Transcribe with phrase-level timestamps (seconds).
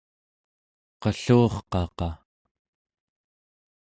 [1.01, 2.09] qellu'urqaqa